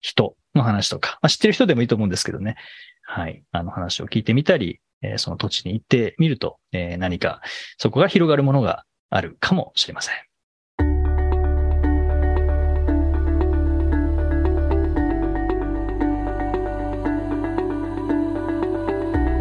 [0.00, 2.56] 人の話とか、まあ、知ってる人でもいいと思うんですけどね。
[3.02, 3.42] はい。
[3.52, 7.40] あの話を聞いてみたり、えーその土地に行ってみると、えー何か
[7.78, 10.14] そこが広がるものがあるかもしれません。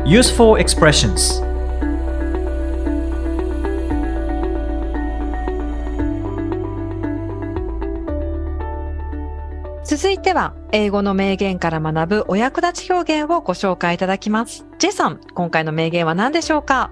[0.06, 1.48] Useful expressions
[9.84, 14.66] 続いては、英語の名言から学ぶお役立ち表現をご紹介いただきます。
[14.80, 16.92] J さん、今回の名言は何でしょうか？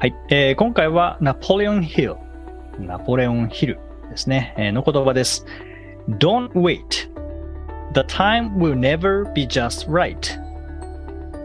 [0.00, 0.14] はい。
[0.28, 2.14] えー今回はナポレオンヒル。
[2.78, 4.54] ナポレオンヒルですね。
[4.56, 5.44] えーの言葉です。
[6.20, 7.10] Don't wait.
[7.94, 10.16] The time will never be just right.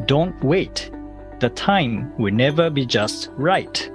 [0.05, 0.91] Don't wait.
[1.39, 3.91] The time will never be just right.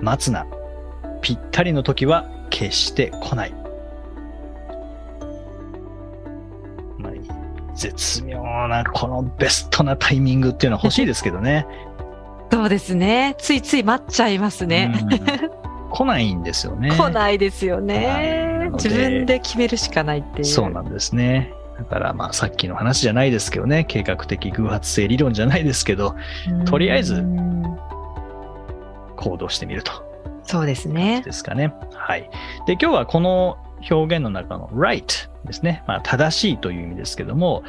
[0.00, 0.46] 待つな。
[1.20, 3.62] ぴったりの時は決して来ない。
[7.74, 11.66] 絶妙なこのベストなタイミングっていうのは欲しいですけどね。
[12.52, 13.34] そうですね。
[13.38, 14.92] ついつい待っちゃいますね。
[14.94, 15.62] うん
[15.92, 16.90] 来ないんですよね。
[16.90, 20.44] 来ないですよはいね自分で決めるしかないっていう。
[20.44, 21.52] そうなんですね。
[21.78, 26.14] だからまあさっきの話じゃないですけどね、計画的偶発性理論じゃないですけど、
[26.48, 27.24] うんとりあえず
[29.16, 29.92] 行動してみると。
[30.42, 31.22] そうですね。
[31.24, 31.72] ですかね。
[31.94, 32.28] はい。
[32.66, 33.56] で、今日はこの
[33.90, 35.82] 表現の中の right ですね。
[35.86, 37.62] まあ正しいという意味ですけども、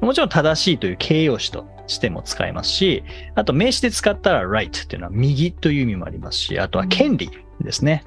[0.00, 8.04] もちろん正しいという形容詞としても使えますし、あと名詞で使ったら right っていうのは右という意味もありますし、あとは権利ですね。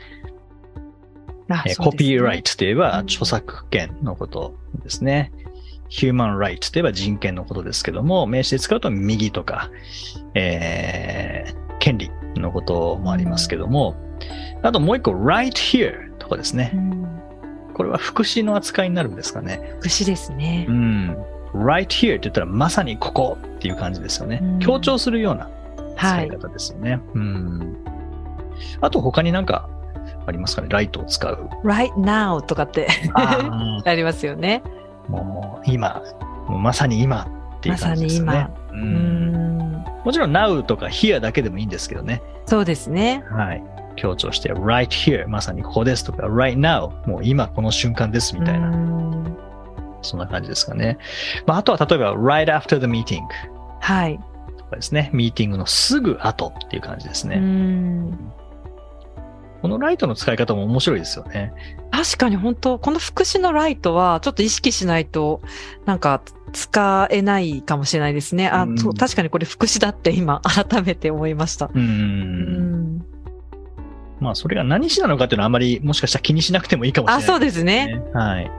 [1.49, 5.31] うですねコピーライトといえばうん著作権のことですね。
[5.89, 9.69] ヒューマンライトといえば人権のことですけども、名詞で使うと右とか、
[10.33, 13.97] えー権利のこともありますけども、
[14.61, 16.77] あともう一個 right here とかですねう。
[16.77, 17.22] ん
[17.73, 19.75] これは副詞の扱いになるんですかね。
[19.79, 20.71] 福祉ですねう。
[20.71, 21.17] ん。
[21.53, 24.59] right here って言ったらまさにここっていう感じですよねうん。
[24.59, 25.49] 強調するような
[25.97, 26.29] 使はいい。
[26.29, 26.99] 方ですよね。
[27.13, 27.77] うん。
[28.81, 29.67] あと他になんか
[30.25, 31.49] ありますかねライトを使う。
[31.63, 34.63] right now とかってあ りますよね。
[35.07, 36.01] もう今、
[36.47, 37.23] もうまさに今
[37.57, 38.47] っていう感じですよね。
[38.71, 38.83] ううん
[39.77, 39.85] ん。
[40.05, 42.21] もちろん now とか here だけでもいいんですけどね。
[42.45, 43.23] そうですね。
[43.29, 43.63] はい。
[43.95, 49.03] 強調して right here まさにここですとか right now もう今この瞬間ですみたいな、うん
[50.05, 50.97] そんな感じですかね。
[51.45, 53.21] まあ、あとは例えば right after the meeting
[53.79, 54.19] はい。
[54.57, 55.09] とかですね。
[55.13, 57.37] ミーティングのすぐ後っていう感じですうね。
[57.37, 58.11] ん
[59.61, 61.53] このライトの使い方も面白いですよね。
[61.89, 65.39] 確かに本当、この副詞のライトはちょっと意識しないと、
[65.85, 68.49] なんか使えないかもしれないですね。
[68.49, 71.67] あ、うんそう確かにこれ副詞だって今改めて思いました。
[71.67, 71.71] う。
[71.73, 73.05] うんん。
[74.23, 78.01] まあ、それが何詞なのかっていうのはあまりもしかしたら気にしなくてもいいかもしれなあ、いそうですね。
[78.13, 78.51] はい。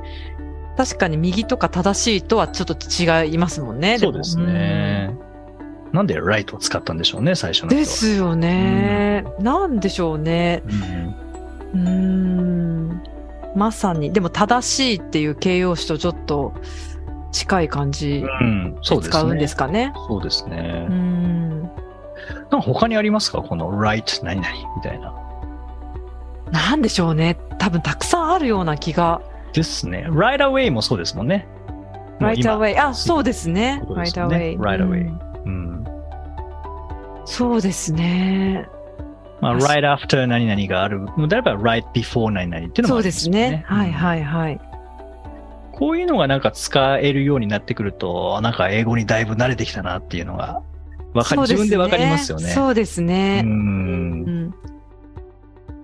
[0.77, 3.95] 確かに右とか正しいとはちょっと違いますもんね。
[3.95, 5.15] もそうですね。
[5.93, 9.25] なんで right を使ったんでしょうね、最初のですよね。
[9.39, 10.63] なんでしょうね。
[11.73, 13.03] うんうーん。
[13.55, 14.13] まさに。
[14.13, 16.53] でも正しいっていう形容詞とちょっと
[17.31, 18.29] 近い感じで。
[18.83, 19.93] 使うんですかね。
[20.09, 20.93] そうですねう。
[20.93, 21.63] ん。
[21.63, 21.69] なん
[22.51, 23.43] か他にありますか？
[23.43, 25.15] この right 何々みたいな。
[26.55, 27.37] なんでしょうね。
[27.59, 29.21] 多分たくさんあるような気が。
[29.53, 30.07] ですね。
[30.09, 31.49] right away もそうですもんね。
[32.21, 32.81] もう right 今 away。
[32.81, 33.83] あ、そうですね。
[33.87, 34.59] そうで right すよね away。
[34.59, 35.85] right うん away うん。
[37.25, 38.69] そうですね。
[39.41, 41.01] まあ、right after 何々がある。
[41.01, 43.65] もうであれば right before 何々っていうのもそうですね。
[43.67, 43.93] はいい。
[43.93, 44.61] はいはい。
[45.73, 50.63] こういうのがなんか使えるようになってくると、なんか英語にだいぶ慣れてきたなっていうのが、
[51.15, 52.51] わかり、自分でわかりますよね。
[52.51, 53.05] そうですう。
[53.05, 53.43] ね。
[53.45, 54.55] うんん。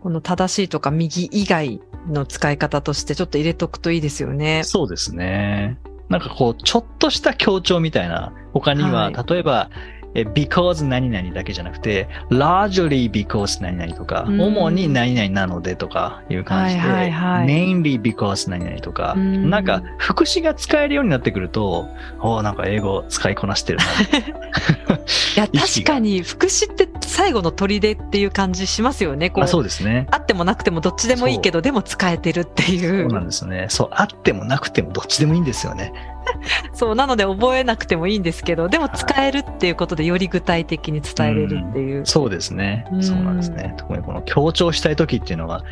[0.03, 4.63] この正しいとか右以外の使い方としてちょっと入れとくといいですよね。
[4.65, 5.79] そうですね。
[6.09, 9.71] なんかこう、ちょっとした強調みたいな、他には、はい例えば、
[10.15, 21.89] え because 何々だけじゃなくて、largely because 何々とか、うん主に何々なのでとかいう感じで、はいはいはい mainly because 何々とか、うんなんか副詞が使えるようになってくると、
[22.21, 23.85] おーなんか英語使いこなしてるな。
[25.37, 29.31] いや、確かに副詞って最後の砦っていう感じしますよね。
[29.31, 30.07] こうあそうですね。
[30.11, 33.07] あってもなくてもどっちでもいいけど、でも使えてるっていそうう。
[33.09, 33.67] なんですね。
[33.69, 35.93] そう、あってもなくてもどっちでもいいんですよね。
[36.73, 42.07] そう、なので覚えなくてもいいんですけど、でも使えるっていうことでより具体的に伝えれるっていう。
[42.07, 42.99] そうですねう。
[42.99, 43.75] んそうなんですね。
[43.77, 45.63] 特にこの強調したい時っていうのは、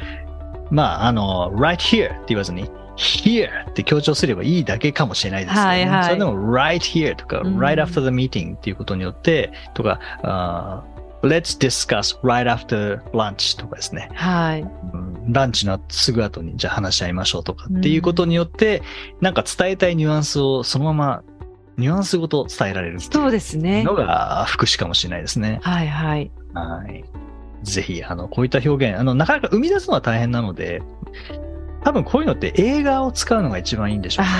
[0.70, 10.00] まあ、あの、right here って言わずに、here って強調すればいいだけかもしれないですけど、ねはいはいそれでも right here とか、うん right after the meeting っていうことによって、とか、
[11.22, 14.11] let's discuss right after lunch とかですね。
[14.14, 14.62] はい。
[14.62, 18.82] うんランチのすぐ後にじゃあ話し合いましょうとかっていうことによって、
[19.20, 21.22] なんか伝えたいニュアンスをそのまま、
[21.76, 23.84] ニュアンスごと伝えられるそういうですね。
[23.84, 25.60] のが副詞かもしれないですね。
[25.62, 26.30] はいはい。
[26.54, 27.04] はい。
[27.62, 30.82] ぜひ、あの、こういった表現、あの、なかなか生み出すのは大変なので、
[31.84, 34.30] 多分こういうのって映画を使うのが一番いいんでしょうね。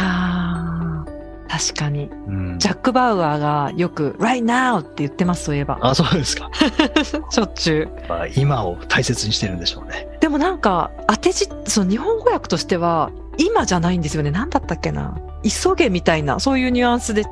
[1.49, 2.11] 確かに。
[2.27, 5.79] うん、ジャック・バウアーがよく right now って言ってます、そういえば。
[5.81, 6.51] あ、そうですか。
[7.31, 8.09] しょっちゅう。
[8.09, 10.09] まあ今を大切にしてるんでしょうね。
[10.21, 14.33] でもなんか、当て字、その日本語訳としては、今じゃないんですよね。
[14.33, 15.17] なんだったっけな。
[15.45, 17.29] 急げみたいな、そういうニュアンスでよ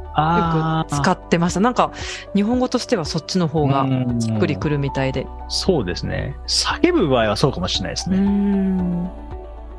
[0.88, 1.60] く使ってました。
[1.60, 1.90] なんか、
[2.36, 3.84] 日本語としてはそっちの方が
[4.20, 4.76] しっくりくる。
[4.76, 5.26] るみたいで。
[5.48, 6.36] そうですね。
[6.46, 8.18] 叫ぶ場合はそうかもしれないですね。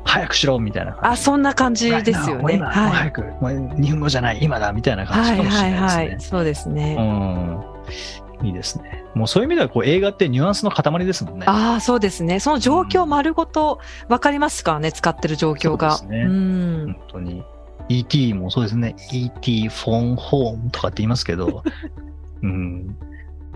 [0.08, 0.12] ん。
[0.12, 1.22] 早くしろみたいな感あ、じ。
[1.22, 2.54] そんな感じですよね。
[2.54, 2.90] 今、はい。
[2.90, 6.10] 早く、もう日本語じゃない、今だみたいな感じはいかもしはいれないですね。
[6.10, 6.20] はい。
[6.20, 6.96] そうですね。
[6.98, 8.46] うん。
[8.46, 9.04] いいですね。
[9.14, 11.46] もうそういう意味ではこう映画ってニュアンスの塊ですもんね。
[11.48, 12.38] ああ、そうですね。
[12.40, 15.92] その状況丸ごと分かりますからね、使ってる状況が。
[15.92, 16.84] そうですねん。
[16.86, 17.44] 本当に。
[17.88, 18.94] ET もそうですね。
[19.12, 21.62] ET フォンホームとかって言いますけど、
[22.42, 22.96] うん。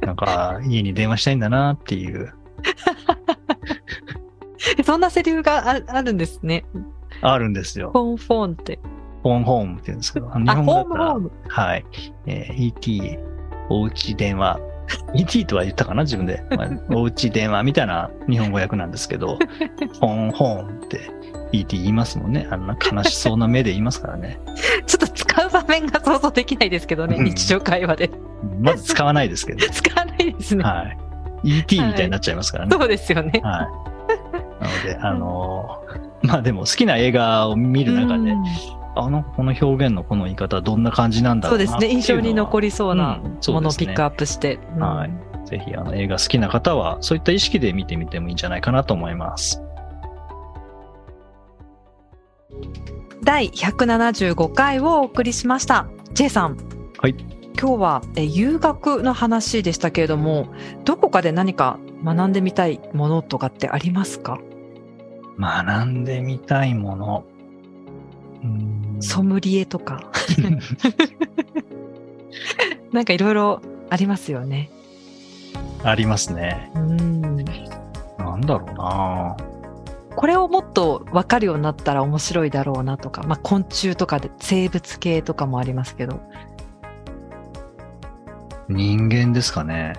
[0.01, 2.33] なんか、家に電話したいんだなっていう、
[4.93, 6.67] そんなセリフがああるんですね。
[7.23, 7.93] あるんですよ。
[7.93, 8.79] フォンフォンって。
[9.23, 11.17] フォンホームって言うんですけど、日本語だったら。
[11.49, 11.85] はい。
[12.27, 13.19] えー ET、
[13.71, 14.61] おうち電話。
[15.15, 16.45] ET とは言ったかな自分で。
[16.51, 21.01] まあ、 おうち電話みたいな日本語訳なんですけど、フォンホームって
[21.53, 22.47] ET 言いますもんね。
[22.51, 24.39] あんな悲しそうな目で言いますからね。
[24.85, 28.11] ちょっと使う場面が想像できないですけどね、うん日常会話で。
[28.61, 29.65] まず使わないですけど。
[29.73, 30.63] 使わないですね。
[30.63, 31.61] はい。
[31.61, 32.77] ET みたいになっちゃいますからね。
[32.79, 33.41] そうですよね。
[33.43, 33.92] はい。
[34.63, 38.45] なので、あのーまあでも好きな映画を見る中でう、ん
[38.95, 41.93] あの、この表現のこの言い方はどんな感じなんだろうなそうですね。
[41.93, 44.59] 印象に残り、りそうなものをピックアップして。
[44.77, 45.11] うんはい
[45.45, 49.61] ぜひあの映画好きな方は、そういった意識で見てみてもいいんじゃないかなと思います。
[53.25, 55.89] 第175回をお送りしました。
[56.15, 56.57] J さん。
[56.99, 57.17] はい。
[57.61, 60.47] 今日はえ遊学の話でしたけれども、
[60.85, 64.39] どこかで何か学んでみたいものとかってありますか？
[65.39, 67.25] 学んでみたいもの。
[69.01, 70.11] ソムリエとか。
[72.93, 73.61] なんかいろいろ
[73.91, 74.71] ありますよね。
[75.85, 76.71] ありますね。
[76.75, 77.37] うん。
[78.19, 79.37] なんだろうな
[80.15, 86.21] これをもっと分かるようになったら面白いだろうなとか、まあ昆虫とかで生物系とかもありますけど。
[88.69, 89.95] 人間ですかね。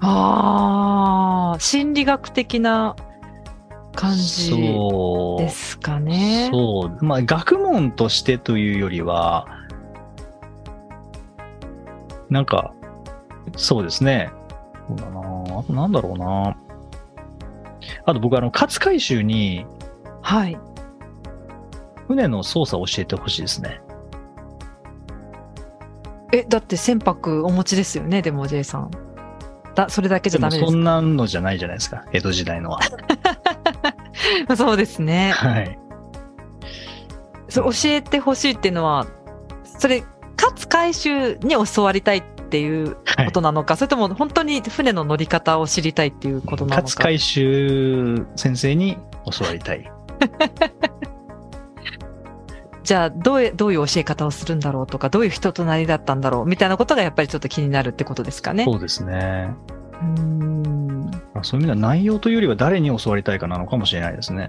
[0.00, 2.96] ああ、心理学的な
[3.94, 5.42] 感じそう。
[5.42, 6.48] ですかね。
[6.52, 7.04] そう。
[7.04, 9.46] まあ、学問としてというよりは、
[12.28, 12.72] なんか、
[13.56, 14.30] そうですね。
[14.88, 15.20] そうだな
[15.58, 16.56] あとなんだろうな
[18.06, 19.66] あと僕、あの、勝海舟に
[20.22, 20.58] はい。
[22.06, 23.80] 船の操作を教えてほしいですね。
[26.32, 28.90] え、だって船舶お持ちですよね、でも J さん。
[29.74, 32.04] だ、それだけじゃダメですそんなのじゃないじゃないですか。
[32.12, 32.80] 江戸時代のは。
[34.46, 34.56] か。
[34.58, 35.32] そうですね。
[35.32, 35.78] はい。
[37.48, 39.06] それ教えてほしいっていうのは、
[39.64, 40.04] それ、
[40.40, 46.88] 勝海舟に教わりたいっていうはいことなのか、それとも本当に船の乗り方を知りたいっていうことなのか。
[46.88, 48.98] 勝海舟先生に
[49.38, 49.90] 教わりたい。
[52.82, 58.64] じゃあどういう、どういう教え方をするんだろうとか、どういう人となりだったんだろうみたいなことがやっぱりちょっと気になるってことですかね。
[58.64, 59.54] そうですね。
[60.00, 61.10] うーん。
[61.42, 64.48] そういう意味では内容というよりは誰に教わりたいかなのかもしれないですね。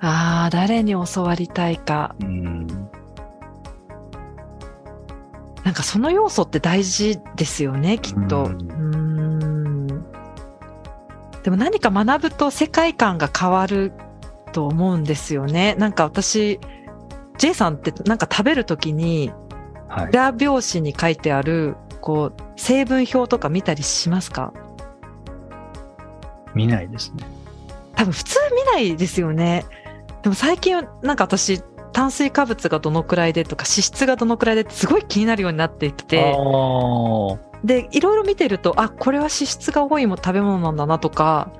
[0.00, 2.14] ああ、誰に教わりたいか。
[2.20, 2.66] うん。
[5.64, 8.44] なんかその要素って大事ですよね、きっと。
[8.44, 9.86] ううん。
[11.42, 13.92] でも何か学ぶと世界観が変わる
[14.52, 15.76] と思うんですよね。
[15.76, 16.60] なんか私、
[17.38, 19.32] J さんってなんか食べるときに、
[19.88, 20.08] はい。
[20.08, 24.52] 裏表紙に書いてある、こう、成分表とか見たりしますか？
[26.54, 27.24] 見ないですね。
[27.94, 29.64] 多分普通見ないですよね。
[30.22, 36.36] でも最近なんか私、炭水化物がどのくらいでとか脂質がどのくらいですごい気になるようになっていて、あ
[37.64, 41.52] で、いろいろ見てると、あ、これは脂質が多いも食べ物なんだなとか、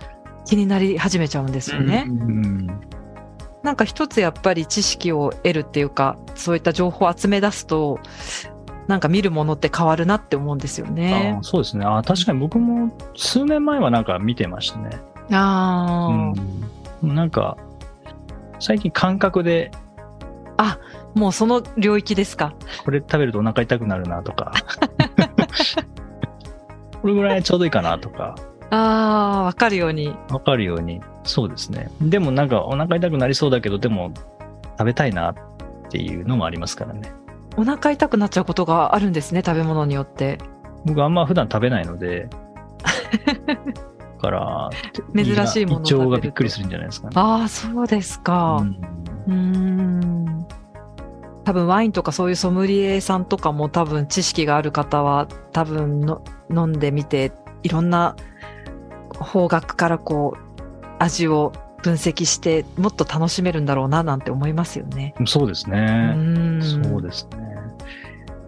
[0.47, 1.77] 気になり始めちゃうんですあ。
[1.77, 2.07] よね。
[2.09, 2.67] うん。
[3.63, 8.01] なんか一つやっぱり知識を得るっていうか、そういった情報を集め出すと、
[8.93, 11.43] なんか見るものって変わるなって思うんですよねあ。
[11.43, 11.85] そうですね。
[11.85, 15.01] あ確かに僕も数年前はなんか見てましたね。
[15.31, 16.33] ああ、
[17.03, 17.15] うん。
[17.15, 17.57] なんか、
[18.61, 19.73] 最近感覚で
[21.15, 22.55] もうその領域ですか。
[22.85, 24.53] これ食べるとお腹痛くなるなとか、
[27.01, 28.35] これぐらいちょうどいいかなとか、
[28.71, 30.15] ああ、わかるように。
[30.31, 31.91] わかるように、そうですね。
[32.01, 34.13] でもなんかお腹痛くなりそうだけど、でも
[34.79, 35.35] 食べたいなっ
[35.91, 37.13] ていうのもありますからね。
[37.57, 40.39] お腹痛くなっちゃうことがあるんですね、食べ物によって。
[40.85, 42.29] 僕あんま普段食べないので、
[43.47, 43.57] だ
[44.19, 44.71] から、
[45.15, 47.13] 珍しいもの胃腸がびっくりするんじゃないですかね。
[47.17, 48.65] ああ、そうですか。
[49.29, 50.47] うん。
[51.45, 57.33] 多分ワインとかそういうソムリエさんとかも多分知識がある方は多分の飲んでみて
[57.65, 58.15] いろんな
[59.19, 61.53] 方角からこう味を
[61.83, 65.15] 分析してもっと楽しめるんだろうななんて思いますよね。
[65.27, 65.79] そうですうね。
[66.17, 66.85] ーん。
[66.85, 67.39] そうですね。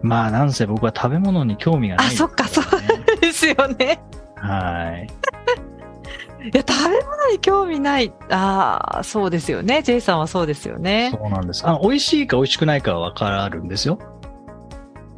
[0.01, 3.99] まあ、なんせ僕は食べ物に興味がない、あ、そっか、そうですよね。
[4.35, 5.07] はい。
[6.45, 8.13] いや、食べ物に興味ない。
[8.29, 9.81] ああ、そうですよね。
[9.81, 11.11] J さんはそうですよね。
[11.11, 11.67] そうなんです。
[11.67, 13.97] あの美味しいか美味しくないかは分かるんですよ。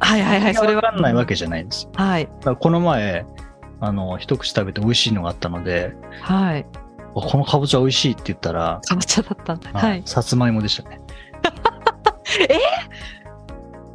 [0.00, 0.54] はいはいはい。
[0.54, 0.80] それは。
[0.80, 1.90] 分かんないわけじゃないんですよ。
[1.94, 2.28] はい。
[2.58, 3.26] この前、
[3.80, 6.66] あの、一口食べて美味しいのがあったので、はい。
[7.16, 9.70] あこのかぼちゃ美味しいって言ったら、かぼちゃだったんだ。
[9.72, 10.02] はい。
[10.04, 11.00] さつまいもでしたね。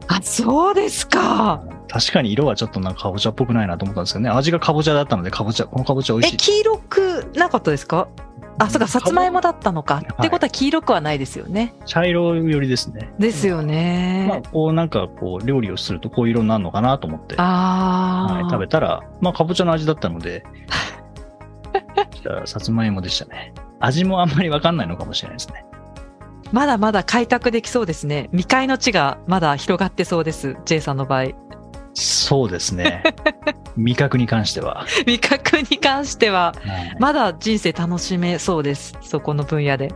[0.08, 1.64] あ、そうですか。
[1.88, 4.30] 確かに色はちょっとなんかかぼちゃっぽくないなと思ったんですよね。
[4.30, 6.38] 味がかぼちゃだったので、かぼちゃ、このかぼちゃ美味え、しい。
[6.38, 8.08] 黄色くなかったですか？
[8.60, 10.02] あ、そうか、さつまいもだったのか。
[10.02, 11.74] いってことは黄色くはないですよね。
[11.86, 13.12] 茶色寄りですね。
[13.18, 20.44] ですよまあね。、こうなんかこう料理をするとこういう色になるのかなと思って、ああ、はい、食べたら、まあかぼちゃの味だったので、
[22.24, 23.54] じゃあさつまいもでしたね。
[23.80, 25.66] 味もあんまりわかんないのかもしれないですね。
[26.54, 28.30] まだまだ開拓できそうですね。
[28.32, 30.56] 未開の地がまだ広がってそうです。
[30.66, 31.32] J さんの場合。
[31.94, 33.04] そうですね。
[33.76, 34.86] 味覚に関しては。
[35.06, 38.98] 味覚に関しては、はいまだ人生楽しめそうです。
[39.02, 39.90] そこの分野で。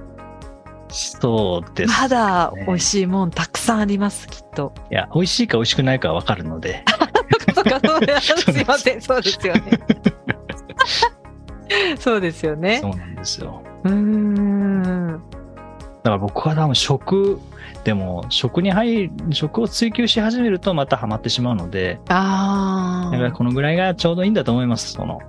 [0.89, 4.73] そうです、まだね美味しいもんたくさんあります、きっと。
[4.89, 6.83] いや、美味しいか美味しくないかはわかるので。
[8.51, 9.61] すいません、そうですよね。
[11.99, 12.87] そうですよねそ。
[12.87, 13.61] うなんですよ。
[13.83, 15.11] うーん。
[15.11, 15.17] だ
[16.03, 17.39] から僕は多分食、
[17.83, 23.31] でも食に入る、食を追求し始めるとまたハマってしまうので、あだからあ。
[23.31, 24.93] このぐらいがちょうどいいんだと思います。
[24.93, 25.19] その、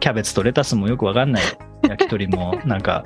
[0.00, 1.42] キャベツとレタスもよくわかんない。
[1.88, 3.04] 焼き鳥もなんか、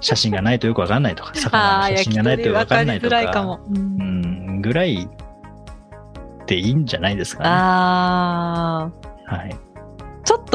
[0.00, 3.60] 写真がないとよくわかんないとか、あ魚あ、の写真がないとわかんないとか、かも。
[3.70, 5.08] ううんん、ぐらい
[6.46, 7.48] でいいんじゃないですかね。
[7.50, 8.90] あ
[9.28, 9.34] あ。
[9.36, 9.56] はい。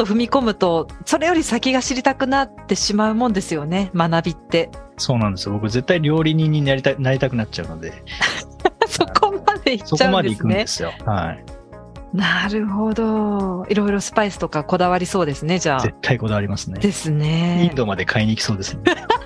[0.00, 4.70] と踏み込むと、それより先が知りたくなってしまうもんですよね、学びって。
[4.96, 5.54] そうなんですよ。
[5.54, 7.92] 僕絶対料理人になりた なりたくなっちゃうので、
[8.86, 10.54] そこまでいっそちゃうんですね。
[10.54, 10.92] ですよ。
[11.04, 11.44] はい。
[12.14, 13.66] なるほど。
[13.68, 15.80] いろいろスパイスとかこだわりそうですね、じゃあ。
[15.80, 16.80] 絶対こだわりますね。
[16.80, 17.74] ですイねン。
[17.74, 18.82] ドまで買いに行きそうですね。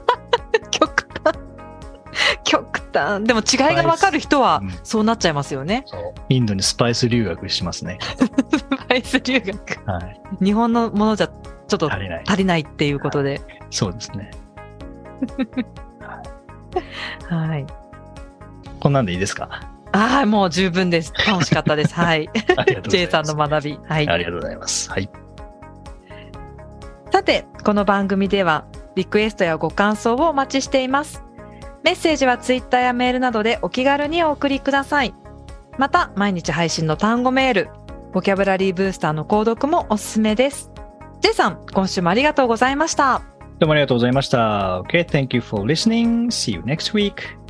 [3.21, 5.85] でも違いがわかる人はうんそうなっちゃいますよね。
[6.29, 7.99] インドにスパイス留学しますね。
[8.57, 9.91] スパイス留学。
[9.91, 10.21] はい。
[10.45, 12.25] 日本のものじゃちょっと足りない。
[12.27, 13.41] 足りないっていうことで。
[13.71, 14.31] そうですね。
[17.29, 17.67] はい。
[18.81, 19.49] こんなんでいいですか？
[19.93, 21.13] ああ、もう十分です。
[21.27, 21.95] 楽しかったです。
[21.95, 22.29] はい。
[22.57, 23.11] ありがとうござ J います。
[23.13, 23.79] さんの学び。
[23.87, 24.09] はい。
[24.09, 24.91] ありがとうございます。
[24.91, 25.09] はい。
[27.13, 28.65] さて、この番組では
[28.97, 31.23] リクエストやご感想をお待ちしています。
[31.85, 35.15] メッセージはツイッターやメールなどでお気軽にお送りください。
[35.79, 37.69] また、毎日配信の単語メール、
[38.15, 40.71] ボキャブラリーブースターの購読もおすすめです。
[41.21, 43.23] J さん、今週もありがとうございました。
[43.59, 44.81] どうもありがとうございました。
[44.81, 46.29] Okay, thank you for listening.
[46.29, 47.44] See you next week.